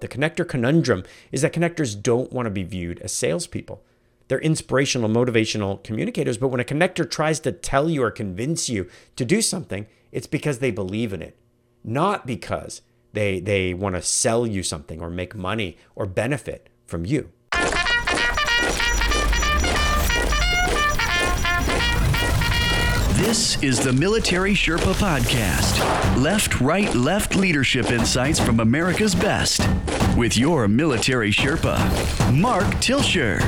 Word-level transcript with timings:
The 0.00 0.08
connector 0.08 0.48
conundrum 0.48 1.04
is 1.32 1.42
that 1.42 1.52
connectors 1.52 2.00
don't 2.00 2.32
want 2.32 2.46
to 2.46 2.50
be 2.50 2.62
viewed 2.62 3.00
as 3.00 3.12
salespeople. 3.12 3.82
They're 4.28 4.38
inspirational, 4.38 5.08
motivational 5.08 5.82
communicators, 5.82 6.38
but 6.38 6.48
when 6.48 6.60
a 6.60 6.64
connector 6.64 7.08
tries 7.08 7.40
to 7.40 7.52
tell 7.52 7.90
you 7.90 8.02
or 8.02 8.10
convince 8.10 8.68
you 8.68 8.88
to 9.16 9.24
do 9.24 9.42
something, 9.42 9.86
it's 10.12 10.26
because 10.26 10.58
they 10.58 10.70
believe 10.70 11.12
in 11.12 11.20
it, 11.20 11.36
not 11.82 12.26
because 12.26 12.82
they, 13.12 13.40
they 13.40 13.74
want 13.74 13.96
to 13.96 14.02
sell 14.02 14.46
you 14.46 14.62
something 14.62 15.00
or 15.00 15.10
make 15.10 15.34
money 15.34 15.76
or 15.94 16.06
benefit 16.06 16.68
from 16.86 17.04
you. 17.04 17.30
This 23.20 23.62
is 23.62 23.78
the 23.78 23.92
Military 23.92 24.54
Sherpa 24.54 24.94
Podcast. 24.94 25.76
Left, 26.16 26.58
right, 26.58 26.92
left 26.94 27.36
leadership 27.36 27.90
insights 27.90 28.40
from 28.40 28.60
America's 28.60 29.14
best. 29.14 29.60
With 30.16 30.38
your 30.38 30.66
Military 30.68 31.30
Sherpa, 31.30 31.76
Mark 32.32 32.64
Tilscher. 32.76 33.38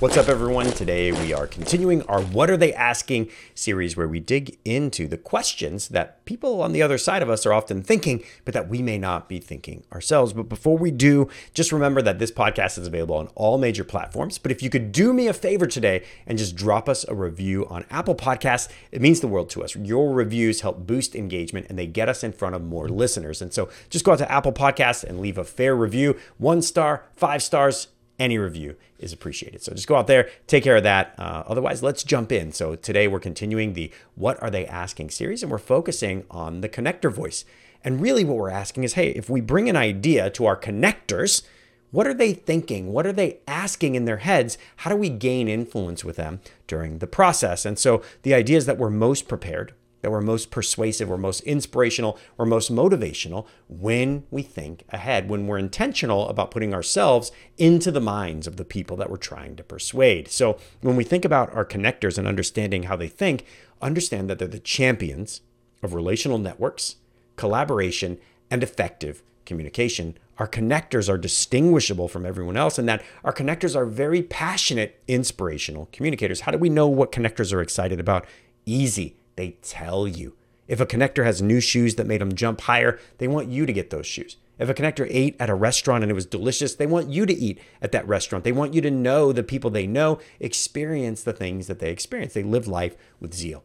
What's 0.00 0.16
up, 0.16 0.28
everyone? 0.28 0.64
Today 0.64 1.12
we 1.12 1.34
are 1.34 1.46
continuing 1.46 2.00
our 2.04 2.22
What 2.22 2.48
Are 2.48 2.56
They 2.56 2.72
Asking 2.72 3.28
series 3.54 3.98
where 3.98 4.08
we 4.08 4.18
dig 4.18 4.56
into 4.64 5.06
the 5.06 5.18
questions 5.18 5.88
that 5.88 6.24
people 6.24 6.62
on 6.62 6.72
the 6.72 6.80
other 6.80 6.96
side 6.96 7.20
of 7.20 7.28
us 7.28 7.44
are 7.44 7.52
often 7.52 7.82
thinking, 7.82 8.24
but 8.46 8.54
that 8.54 8.70
we 8.70 8.80
may 8.80 8.96
not 8.96 9.28
be 9.28 9.40
thinking 9.40 9.84
ourselves. 9.92 10.32
But 10.32 10.48
before 10.48 10.78
we 10.78 10.90
do, 10.90 11.28
just 11.52 11.70
remember 11.70 12.00
that 12.00 12.18
this 12.18 12.30
podcast 12.30 12.78
is 12.78 12.86
available 12.86 13.16
on 13.16 13.28
all 13.34 13.58
major 13.58 13.84
platforms. 13.84 14.38
But 14.38 14.52
if 14.52 14.62
you 14.62 14.70
could 14.70 14.90
do 14.90 15.12
me 15.12 15.26
a 15.28 15.34
favor 15.34 15.66
today 15.66 16.02
and 16.26 16.38
just 16.38 16.56
drop 16.56 16.88
us 16.88 17.04
a 17.06 17.14
review 17.14 17.66
on 17.68 17.84
Apple 17.90 18.14
Podcasts, 18.14 18.70
it 18.92 19.02
means 19.02 19.20
the 19.20 19.28
world 19.28 19.50
to 19.50 19.62
us. 19.62 19.76
Your 19.76 20.14
reviews 20.14 20.62
help 20.62 20.86
boost 20.86 21.14
engagement 21.14 21.66
and 21.68 21.78
they 21.78 21.86
get 21.86 22.08
us 22.08 22.24
in 22.24 22.32
front 22.32 22.54
of 22.54 22.64
more 22.64 22.88
listeners. 22.88 23.42
And 23.42 23.52
so 23.52 23.68
just 23.90 24.06
go 24.06 24.12
out 24.12 24.18
to 24.20 24.32
Apple 24.32 24.54
Podcasts 24.54 25.04
and 25.04 25.20
leave 25.20 25.36
a 25.36 25.44
fair 25.44 25.76
review 25.76 26.18
one 26.38 26.62
star, 26.62 27.04
five 27.12 27.42
stars 27.42 27.88
any 28.20 28.38
review 28.38 28.76
is 28.98 29.12
appreciated. 29.12 29.62
So 29.62 29.72
just 29.72 29.88
go 29.88 29.96
out 29.96 30.06
there, 30.06 30.28
take 30.46 30.62
care 30.62 30.76
of 30.76 30.82
that. 30.84 31.14
Uh, 31.18 31.42
otherwise, 31.48 31.82
let's 31.82 32.04
jump 32.04 32.30
in. 32.30 32.52
So 32.52 32.76
today 32.76 33.08
we're 33.08 33.18
continuing 33.18 33.72
the 33.72 33.90
What 34.14 34.40
Are 34.42 34.50
They 34.50 34.66
Asking 34.66 35.10
series, 35.10 35.42
and 35.42 35.50
we're 35.50 35.58
focusing 35.58 36.26
on 36.30 36.60
the 36.60 36.68
connector 36.68 37.10
voice. 37.10 37.44
And 37.82 38.00
really, 38.00 38.24
what 38.24 38.36
we're 38.36 38.50
asking 38.50 38.84
is 38.84 38.92
hey, 38.92 39.08
if 39.10 39.30
we 39.30 39.40
bring 39.40 39.68
an 39.68 39.76
idea 39.76 40.28
to 40.30 40.44
our 40.44 40.56
connectors, 40.56 41.42
what 41.90 42.06
are 42.06 42.14
they 42.14 42.34
thinking? 42.34 42.92
What 42.92 43.06
are 43.06 43.12
they 43.12 43.38
asking 43.48 43.94
in 43.94 44.04
their 44.04 44.18
heads? 44.18 44.58
How 44.76 44.90
do 44.90 44.96
we 44.96 45.08
gain 45.08 45.48
influence 45.48 46.04
with 46.04 46.16
them 46.16 46.40
during 46.66 46.98
the 46.98 47.06
process? 47.06 47.64
And 47.64 47.78
so 47.78 48.02
the 48.22 48.34
idea 48.34 48.58
is 48.58 48.66
that 48.66 48.78
we're 48.78 48.90
most 48.90 49.26
prepared 49.28 49.72
that 50.02 50.10
we're 50.10 50.20
most 50.20 50.50
persuasive, 50.50 51.08
we're 51.08 51.16
most 51.16 51.40
inspirational, 51.42 52.18
we're 52.36 52.46
most 52.46 52.72
motivational 52.72 53.46
when 53.68 54.24
we 54.30 54.42
think 54.42 54.84
ahead, 54.90 55.28
when 55.28 55.46
we're 55.46 55.58
intentional 55.58 56.28
about 56.28 56.50
putting 56.50 56.72
ourselves 56.72 57.32
into 57.58 57.90
the 57.90 58.00
minds 58.00 58.46
of 58.46 58.56
the 58.56 58.64
people 58.64 58.96
that 58.96 59.10
we're 59.10 59.16
trying 59.16 59.56
to 59.56 59.62
persuade. 59.62 60.28
So 60.28 60.58
when 60.80 60.96
we 60.96 61.04
think 61.04 61.24
about 61.24 61.54
our 61.54 61.64
connectors 61.64 62.18
and 62.18 62.26
understanding 62.26 62.84
how 62.84 62.96
they 62.96 63.08
think, 63.08 63.44
understand 63.82 64.30
that 64.30 64.38
they're 64.38 64.48
the 64.48 64.58
champions 64.58 65.40
of 65.82 65.94
relational 65.94 66.38
networks, 66.38 66.96
collaboration, 67.36 68.18
and 68.50 68.62
effective 68.62 69.22
communication. 69.46 70.16
Our 70.38 70.48
connectors 70.48 71.08
are 71.08 71.18
distinguishable 71.18 72.08
from 72.08 72.24
everyone 72.24 72.56
else, 72.56 72.78
and 72.78 72.88
that 72.88 73.02
our 73.24 73.32
connectors 73.32 73.74
are 73.74 73.86
very 73.86 74.22
passionate, 74.22 75.00
inspirational 75.08 75.88
communicators. 75.92 76.42
How 76.42 76.52
do 76.52 76.58
we 76.58 76.68
know 76.68 76.86
what 76.88 77.12
connectors 77.12 77.52
are 77.52 77.60
excited 77.60 78.00
about? 78.00 78.26
Easy 78.64 79.16
they 79.36 79.56
tell 79.62 80.06
you. 80.06 80.36
If 80.68 80.80
a 80.80 80.86
connector 80.86 81.24
has 81.24 81.42
new 81.42 81.60
shoes 81.60 81.96
that 81.96 82.06
made 82.06 82.20
them 82.20 82.34
jump 82.34 82.60
higher, 82.60 82.98
they 83.18 83.26
want 83.26 83.48
you 83.48 83.66
to 83.66 83.72
get 83.72 83.90
those 83.90 84.06
shoes. 84.06 84.36
If 84.58 84.68
a 84.68 84.74
connector 84.74 85.06
ate 85.10 85.36
at 85.40 85.50
a 85.50 85.54
restaurant 85.54 86.04
and 86.04 86.10
it 86.10 86.14
was 86.14 86.26
delicious, 86.26 86.74
they 86.74 86.86
want 86.86 87.08
you 87.08 87.24
to 87.26 87.32
eat 87.32 87.58
at 87.80 87.92
that 87.92 88.06
restaurant. 88.06 88.44
They 88.44 88.52
want 88.52 88.74
you 88.74 88.80
to 88.82 88.90
know 88.90 89.32
the 89.32 89.42
people 89.42 89.70
they 89.70 89.86
know, 89.86 90.20
experience 90.38 91.22
the 91.22 91.32
things 91.32 91.66
that 91.66 91.78
they 91.78 91.90
experience. 91.90 92.34
They 92.34 92.42
live 92.42 92.68
life 92.68 92.94
with 93.18 93.34
zeal. 93.34 93.64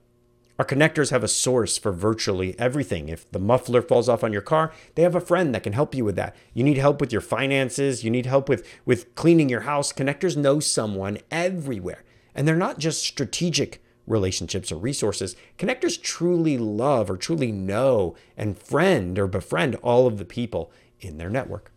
Our 0.57 0.66
connectors 0.66 1.12
have 1.12 1.23
a 1.23 1.28
source 1.28 1.78
for 1.78 1.91
virtually 1.91 2.57
everything. 2.57 3.09
If 3.09 3.29
the 3.29 3.39
muffler 3.39 3.81
falls 3.81 4.07
off 4.07 4.23
on 4.23 4.31
your 4.31 4.41
car, 4.41 4.72
they 4.95 5.01
have 5.01 5.16
a 5.16 5.19
friend 5.19 5.53
that 5.53 5.63
can 5.63 5.73
help 5.73 5.94
you 5.94 6.06
with 6.06 6.16
that. 6.16 6.34
You 6.53 6.63
need 6.63 6.78
help 6.78 7.01
with 7.01 7.12
your 7.12 7.19
finances, 7.19 8.06
you 8.06 8.09
need 8.09 8.25
help 8.25 8.47
with, 8.47 8.66
with 8.85 9.13
cleaning 9.16 9.50
your 9.50 9.62
house. 9.62 9.91
Connectors 9.91 10.38
know 10.38 10.62
someone 10.62 11.18
everywhere. 11.29 12.06
And 12.34 12.47
they're 12.47 12.56
not 12.56 12.79
just 12.79 13.03
strategic 13.03 13.84
relationships 14.07 14.71
or 14.71 14.77
resources, 14.77 15.35
connectors 15.57 16.01
truly 16.01 16.57
love 16.57 17.09
or 17.09 17.17
truly 17.17 17.51
know 17.51 18.16
and 18.38 18.57
friend 18.57 19.17
or 19.17 19.27
befriend 19.27 19.75
all 19.75 20.07
of 20.07 20.17
the 20.17 20.25
people 20.25 20.71
in 20.99 21.17
their 21.17 21.29
network. 21.29 21.71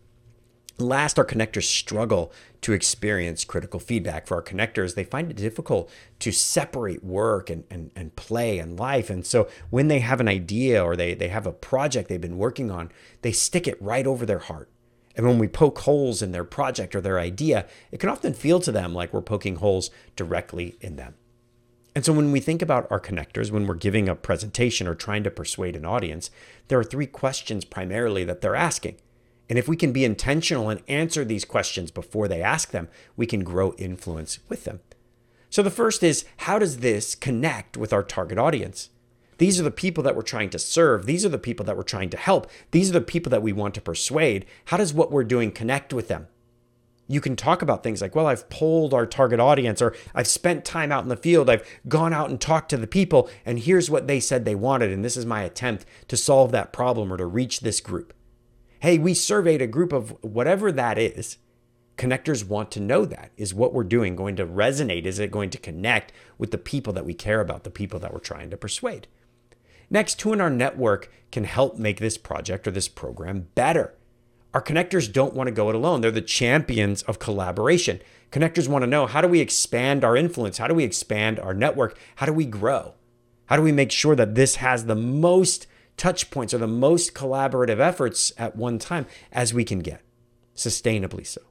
Last, 0.79 1.19
our 1.19 1.25
connectors 1.25 1.63
struggle 1.63 2.31
to 2.61 2.71
experience 2.71 3.43
critical 3.43 3.81
feedback. 3.81 4.27
For 4.27 4.35
our 4.35 4.41
connectors, 4.41 4.95
they 4.95 5.03
find 5.03 5.29
it 5.29 5.35
difficult 5.35 5.91
to 6.19 6.31
separate 6.31 7.03
work 7.03 7.49
and, 7.49 7.65
and, 7.69 7.91
and 7.97 8.15
play 8.15 8.59
and 8.59 8.79
life. 8.79 9.09
And 9.09 9.25
so 9.25 9.49
when 9.69 9.89
they 9.89 9.99
have 9.99 10.21
an 10.21 10.29
idea 10.29 10.81
or 10.81 10.95
they, 10.95 11.13
they 11.13 11.27
have 11.27 11.45
a 11.45 11.51
project 11.51 12.07
they've 12.07 12.21
been 12.21 12.37
working 12.37 12.71
on, 12.71 12.91
they 13.23 13.33
stick 13.33 13.67
it 13.67 13.81
right 13.81 14.07
over 14.07 14.25
their 14.25 14.39
heart. 14.39 14.69
And 15.17 15.27
when 15.27 15.37
we 15.37 15.49
poke 15.49 15.79
holes 15.79 16.21
in 16.21 16.31
their 16.31 16.45
project 16.45 16.95
or 16.95 17.01
their 17.01 17.19
idea, 17.19 17.65
it 17.91 17.99
can 17.99 18.07
often 18.07 18.33
feel 18.33 18.61
to 18.61 18.71
them 18.71 18.93
like 18.93 19.11
we're 19.11 19.21
poking 19.21 19.57
holes 19.57 19.89
directly 20.15 20.77
in 20.79 20.95
them. 20.95 21.15
And 21.99 22.05
so 22.05 22.13
when 22.13 22.31
we 22.31 22.39
think 22.39 22.61
about 22.61 22.89
our 22.89 22.99
connectors, 23.01 23.51
when 23.51 23.67
we're 23.67 23.73
giving 23.73 24.07
a 24.07 24.15
presentation 24.15 24.87
or 24.87 24.95
trying 24.95 25.21
to 25.25 25.29
persuade 25.29 25.75
an 25.75 25.83
audience, 25.83 26.31
there 26.69 26.79
are 26.79 26.83
three 26.85 27.05
questions 27.05 27.65
primarily 27.65 28.23
that 28.23 28.39
they're 28.39 28.55
asking. 28.55 28.95
And 29.49 29.59
if 29.59 29.67
we 29.67 29.75
can 29.75 29.91
be 29.91 30.05
intentional 30.05 30.69
and 30.69 30.81
answer 30.87 31.25
these 31.25 31.43
questions 31.43 31.91
before 31.91 32.29
they 32.29 32.41
ask 32.41 32.71
them, 32.71 32.87
we 33.17 33.25
can 33.25 33.43
grow 33.43 33.73
influence 33.73 34.39
with 34.47 34.63
them. 34.63 34.79
So 35.49 35.61
the 35.61 35.69
first 35.69 36.01
is 36.01 36.23
how 36.37 36.57
does 36.57 36.77
this 36.77 37.15
connect 37.15 37.75
with 37.75 37.91
our 37.91 38.03
target 38.03 38.37
audience? 38.37 38.91
These 39.37 39.59
are 39.59 39.63
the 39.63 39.69
people 39.69 40.01
that 40.05 40.15
we're 40.15 40.21
trying 40.21 40.51
to 40.51 40.57
serve. 40.57 41.05
These 41.05 41.25
are 41.25 41.27
the 41.27 41.37
people 41.37 41.65
that 41.65 41.75
we're 41.75 41.83
trying 41.83 42.11
to 42.11 42.17
help. 42.17 42.49
These 42.71 42.91
are 42.91 42.93
the 42.93 43.01
people 43.01 43.29
that 43.31 43.43
we 43.43 43.51
want 43.51 43.75
to 43.75 43.81
persuade. 43.81 44.45
How 44.67 44.77
does 44.77 44.93
what 44.93 45.11
we're 45.11 45.25
doing 45.25 45.51
connect 45.51 45.93
with 45.93 46.07
them? 46.07 46.29
You 47.09 47.19
can 47.19 47.35
talk 47.35 47.61
about 47.63 47.81
things 47.81 48.01
like, 48.01 48.15
well, 48.15 48.27
I've 48.27 48.49
polled 48.49 48.93
our 48.93 49.07
target 49.07 49.39
audience, 49.39 49.81
or 49.81 49.95
I've 50.13 50.27
spent 50.27 50.63
time 50.63 50.91
out 50.91 51.03
in 51.03 51.09
the 51.09 51.17
field, 51.17 51.49
I've 51.49 51.67
gone 51.87 52.13
out 52.13 52.29
and 52.29 52.39
talked 52.39 52.69
to 52.69 52.77
the 52.77 52.87
people, 52.87 53.29
and 53.45 53.59
here's 53.59 53.89
what 53.89 54.07
they 54.07 54.19
said 54.19 54.45
they 54.45 54.55
wanted, 54.55 54.91
and 54.91 55.03
this 55.03 55.17
is 55.17 55.25
my 55.25 55.41
attempt 55.41 55.85
to 56.07 56.15
solve 56.15 56.51
that 56.51 56.71
problem 56.71 57.11
or 57.11 57.17
to 57.17 57.25
reach 57.25 57.61
this 57.61 57.81
group. 57.81 58.13
Hey, 58.81 58.99
we 58.99 59.15
surveyed 59.15 59.61
a 59.61 59.67
group 59.67 59.91
of 59.91 60.15
whatever 60.21 60.71
that 60.71 60.99
is. 60.99 61.37
Connectors 61.97 62.47
want 62.47 62.71
to 62.71 62.79
know 62.79 63.03
that. 63.05 63.31
Is 63.35 63.53
what 63.53 63.73
we're 63.73 63.83
doing 63.83 64.15
going 64.15 64.37
to 64.37 64.45
resonate? 64.45 65.05
Is 65.05 65.19
it 65.19 65.31
going 65.31 65.49
to 65.49 65.57
connect 65.57 66.13
with 66.37 66.51
the 66.51 66.57
people 66.57 66.93
that 66.93 67.05
we 67.05 67.13
care 67.13 67.41
about, 67.41 67.63
the 67.63 67.71
people 67.71 67.99
that 67.99 68.13
we're 68.13 68.19
trying 68.19 68.51
to 68.51 68.57
persuade? 68.57 69.07
Next, 69.89 70.21
who 70.21 70.31
in 70.31 70.39
our 70.39 70.49
network 70.51 71.11
can 71.31 71.43
help 71.43 71.77
make 71.77 71.99
this 71.99 72.17
project 72.17 72.67
or 72.67 72.71
this 72.71 72.87
program 72.87 73.47
better? 73.55 73.95
Our 74.53 74.61
connectors 74.61 75.11
don't 75.11 75.35
want 75.35 75.47
to 75.47 75.53
go 75.53 75.69
it 75.69 75.75
alone. 75.75 76.01
They're 76.01 76.11
the 76.11 76.21
champions 76.21 77.03
of 77.03 77.19
collaboration. 77.19 78.01
Connectors 78.31 78.67
want 78.67 78.83
to 78.83 78.87
know 78.87 79.05
how 79.05 79.21
do 79.21 79.27
we 79.27 79.41
expand 79.41 80.03
our 80.03 80.17
influence? 80.17 80.57
How 80.57 80.67
do 80.67 80.73
we 80.73 80.83
expand 80.83 81.39
our 81.39 81.53
network? 81.53 81.97
How 82.15 82.25
do 82.25 82.33
we 82.33 82.45
grow? 82.45 82.95
How 83.45 83.55
do 83.55 83.61
we 83.61 83.71
make 83.71 83.91
sure 83.91 84.15
that 84.15 84.35
this 84.35 84.55
has 84.55 84.85
the 84.85 84.95
most 84.95 85.67
touch 85.97 86.31
points 86.31 86.53
or 86.53 86.57
the 86.57 86.67
most 86.67 87.13
collaborative 87.13 87.79
efforts 87.79 88.31
at 88.37 88.55
one 88.55 88.79
time 88.79 89.05
as 89.31 89.53
we 89.53 89.63
can 89.63 89.79
get, 89.79 90.01
sustainably 90.55 91.25
so? 91.25 91.41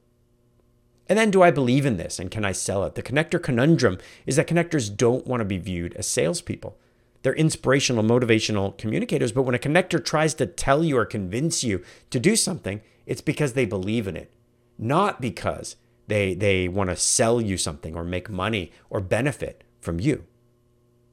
And 1.07 1.17
then, 1.17 1.31
do 1.31 1.41
I 1.41 1.51
believe 1.51 1.85
in 1.85 1.97
this 1.97 2.19
and 2.19 2.29
can 2.29 2.45
I 2.45 2.51
sell 2.51 2.83
it? 2.83 2.95
The 2.95 3.01
connector 3.01 3.41
conundrum 3.41 3.97
is 4.25 4.35
that 4.35 4.47
connectors 4.47 4.95
don't 4.95 5.25
want 5.25 5.41
to 5.41 5.45
be 5.45 5.57
viewed 5.57 5.93
as 5.95 6.05
salespeople. 6.05 6.77
They're 7.21 7.33
inspirational, 7.33 8.03
motivational 8.03 8.77
communicators. 8.77 9.31
But 9.31 9.43
when 9.43 9.55
a 9.55 9.59
connector 9.59 10.03
tries 10.03 10.33
to 10.35 10.45
tell 10.45 10.83
you 10.83 10.97
or 10.97 11.05
convince 11.05 11.63
you 11.63 11.83
to 12.11 12.19
do 12.19 12.35
something, 12.35 12.81
it's 13.05 13.21
because 13.21 13.53
they 13.53 13.65
believe 13.65 14.07
in 14.07 14.15
it, 14.15 14.31
not 14.77 15.19
because 15.19 15.75
they, 16.07 16.33
they 16.33 16.67
want 16.67 16.89
to 16.89 16.95
sell 16.95 17.41
you 17.41 17.57
something 17.57 17.95
or 17.95 18.03
make 18.03 18.29
money 18.29 18.71
or 18.89 19.01
benefit 19.01 19.63
from 19.81 19.99
you. 19.99 20.25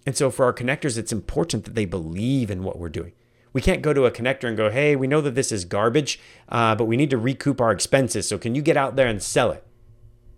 And 0.07 0.17
so 0.17 0.31
for 0.31 0.45
our 0.45 0.53
connectors, 0.53 0.97
it's 0.97 1.13
important 1.13 1.65
that 1.65 1.75
they 1.75 1.85
believe 1.85 2.51
in 2.51 2.63
what 2.63 2.79
we're 2.79 2.89
doing. 2.89 3.13
We 3.53 3.61
can't 3.61 3.83
go 3.83 3.93
to 3.93 4.05
a 4.05 4.11
connector 4.11 4.45
and 4.45 4.57
go, 4.57 4.71
hey, 4.71 4.95
we 4.95 5.07
know 5.07 5.21
that 5.23 5.35
this 5.35 5.51
is 5.51 5.65
garbage, 5.65 6.21
uh, 6.49 6.75
but 6.77 6.85
we 6.85 6.97
need 6.97 7.11
to 7.11 7.19
recoup 7.19 7.61
our 7.61 7.73
expenses. 7.73 8.29
So 8.29 8.39
can 8.39 8.55
you 8.55 8.63
get 8.63 8.77
out 8.77 8.97
there 8.97 9.09
and 9.09 9.23
sell 9.23 9.51
it? 9.51 9.66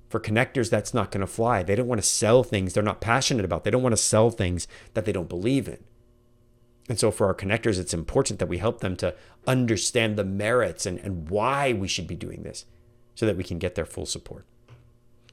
For 0.09 0.19
connectors, 0.19 0.71
that's 0.71 0.95
not 0.95 1.11
going 1.11 1.21
to 1.21 1.27
fly. 1.27 1.63
They 1.63 1.75
don't 1.75 1.87
want 1.87 2.01
to 2.01 2.07
sell 2.07 2.43
things 2.43 2.73
they're 2.73 2.83
not 2.83 3.01
passionate 3.01 3.45
about. 3.45 3.65
They 3.65 3.71
don't 3.71 3.83
want 3.83 3.93
to 3.93 4.03
sell 4.03 4.31
things 4.31 4.67
that 4.95 5.05
they 5.05 5.13
don't 5.13 5.29
believe 5.29 5.69
in. 5.69 5.85
And 6.89 6.99
so, 6.99 7.11
for 7.11 7.27
our 7.27 7.35
connectors, 7.35 7.79
it's 7.79 7.93
important 7.93 8.39
that 8.39 8.49
we 8.49 8.59
help 8.59 8.81
them 8.81 8.97
to 8.97 9.15
understand 9.47 10.17
the 10.17 10.25
merits 10.25 10.87
and, 10.87 10.99
and 11.01 11.29
why 11.29 11.75
we 11.75 11.87
should 11.87 12.07
be 12.07 12.17
doing 12.17 12.43
this 12.43 12.65
so 13.15 13.27
that 13.27 13.37
we 13.37 13.45
can 13.45 13.59
get 13.59 13.75
their 13.75 13.85
full 13.85 14.07
support. 14.07 14.47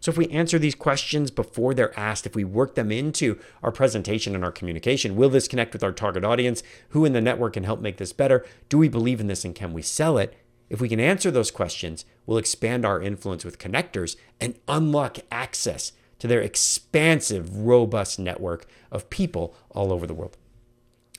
So, 0.01 0.11
if 0.11 0.17
we 0.17 0.27
answer 0.27 0.59
these 0.59 0.75
questions 0.75 1.31
before 1.31 1.73
they're 1.73 1.97
asked, 1.97 2.25
if 2.25 2.35
we 2.35 2.43
work 2.43 2.75
them 2.75 2.91
into 2.91 3.39
our 3.63 3.71
presentation 3.71 4.35
and 4.35 4.43
our 4.43 4.51
communication, 4.51 5.15
will 5.15 5.29
this 5.29 5.47
connect 5.47 5.71
with 5.71 5.83
our 5.83 5.93
target 5.93 6.25
audience? 6.25 6.61
Who 6.89 7.05
in 7.05 7.13
the 7.13 7.21
network 7.21 7.53
can 7.53 7.63
help 7.63 7.79
make 7.79 7.97
this 7.97 8.11
better? 8.11 8.45
Do 8.67 8.77
we 8.77 8.89
believe 8.89 9.21
in 9.21 9.27
this 9.27 9.45
and 9.45 9.55
can 9.55 9.71
we 9.71 9.81
sell 9.81 10.17
it? 10.17 10.35
If 10.69 10.81
we 10.81 10.89
can 10.89 10.99
answer 10.99 11.31
those 11.31 11.51
questions, 11.51 12.05
we'll 12.25 12.37
expand 12.37 12.85
our 12.85 13.01
influence 13.01 13.45
with 13.45 13.59
connectors 13.59 14.15
and 14.39 14.59
unlock 14.67 15.17
access 15.31 15.91
to 16.19 16.27
their 16.27 16.41
expansive, 16.41 17.55
robust 17.57 18.19
network 18.19 18.65
of 18.91 19.09
people 19.09 19.55
all 19.69 19.91
over 19.91 20.07
the 20.07 20.13
world. 20.13 20.37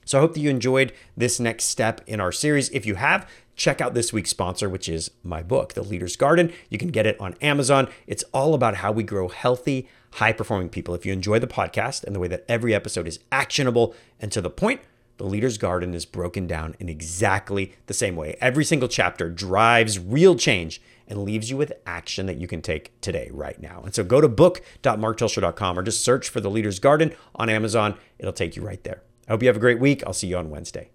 So 0.04 0.18
I 0.18 0.20
hope 0.20 0.34
that 0.34 0.40
you 0.40 0.50
enjoyed 0.50 0.92
this 1.16 1.40
next 1.40 1.64
step 1.64 2.00
in 2.06 2.20
our 2.20 2.30
series. 2.30 2.68
If 2.70 2.86
you 2.86 2.94
have, 2.94 3.28
check 3.56 3.80
out 3.80 3.94
this 3.94 4.12
week's 4.12 4.30
sponsor, 4.30 4.68
which 4.68 4.88
is 4.88 5.10
my 5.24 5.42
book, 5.42 5.74
The 5.74 5.82
Leader's 5.82 6.16
Garden. 6.16 6.52
You 6.70 6.78
can 6.78 6.88
get 6.88 7.06
it 7.06 7.20
on 7.20 7.34
Amazon. 7.42 7.88
It's 8.06 8.22
all 8.32 8.54
about 8.54 8.76
how 8.76 8.92
we 8.92 9.02
grow 9.02 9.28
healthy, 9.28 9.88
high 10.14 10.32
performing 10.32 10.68
people. 10.68 10.94
If 10.94 11.04
you 11.04 11.12
enjoy 11.12 11.40
the 11.40 11.48
podcast 11.48 12.04
and 12.04 12.14
the 12.14 12.20
way 12.20 12.28
that 12.28 12.44
every 12.48 12.72
episode 12.72 13.08
is 13.08 13.18
actionable 13.32 13.94
and 14.20 14.30
to 14.30 14.40
the 14.40 14.50
point, 14.50 14.80
The 15.18 15.24
Leader's 15.24 15.58
Garden 15.58 15.94
is 15.94 16.04
broken 16.04 16.46
down 16.46 16.76
in 16.78 16.88
exactly 16.88 17.72
the 17.86 17.94
same 17.94 18.16
way. 18.16 18.36
Every 18.40 18.64
single 18.64 18.88
chapter 18.88 19.30
drives 19.30 19.98
real 19.98 20.36
change 20.36 20.80
and 21.08 21.24
leaves 21.24 21.50
you 21.50 21.56
with 21.56 21.72
action 21.86 22.26
that 22.26 22.36
you 22.36 22.46
can 22.46 22.60
take 22.60 23.00
today, 23.00 23.30
right 23.32 23.60
now. 23.60 23.82
And 23.84 23.94
so 23.94 24.04
go 24.04 24.20
to 24.20 24.28
book.marktilscher.com 24.28 25.78
or 25.78 25.82
just 25.82 26.04
search 26.04 26.28
for 26.28 26.40
The 26.40 26.50
Leader's 26.50 26.78
Garden 26.78 27.14
on 27.34 27.48
Amazon. 27.48 27.94
It'll 28.18 28.32
take 28.32 28.56
you 28.56 28.62
right 28.62 28.82
there. 28.84 29.02
I 29.28 29.32
hope 29.32 29.42
you 29.42 29.48
have 29.48 29.56
a 29.56 29.60
great 29.60 29.80
week. 29.80 30.02
I'll 30.06 30.12
see 30.12 30.28
you 30.28 30.36
on 30.36 30.50
Wednesday. 30.50 30.90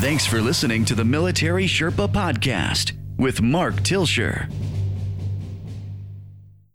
Thanks 0.00 0.26
for 0.26 0.40
listening 0.40 0.84
to 0.86 0.94
the 0.94 1.04
Military 1.04 1.66
Sherpa 1.66 2.08
Podcast 2.12 2.92
with 3.16 3.40
Mark 3.40 3.76
Tilscher. 3.76 4.50